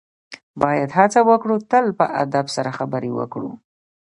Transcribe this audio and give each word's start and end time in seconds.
باید 0.61 0.89
هڅه 0.97 1.19
وکړو 1.29 1.55
تل 1.71 1.85
په 1.99 2.05
ادب 2.23 2.45
سره 2.55 2.69
خبرې 2.77 3.11
وکړو. 3.17 3.51